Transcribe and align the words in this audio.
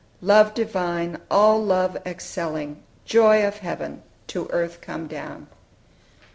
"Love 0.19 0.55
divine, 0.55 1.19
all 1.29 1.63
love 1.63 1.95
excelling; 2.07 2.81
Joy 3.05 3.45
of 3.47 3.59
heaven, 3.59 4.01
to 4.29 4.47
earth 4.47 4.79
come 4.81 5.05
down." 5.05 5.45